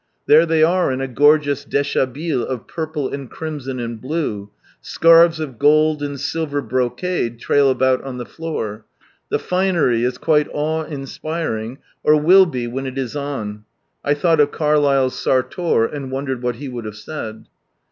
[0.25, 4.49] There they are in a goi^eous dhkabilU of purple and crimson and blue:
[4.81, 8.83] scarves of gold and silver brocade irail about on the floor.
[9.29, 13.65] The finery is quite awe inspiring, or will be when it is on,
[14.03, 17.45] (I thought of Carlyle's" Sartor," and wondered what he would have said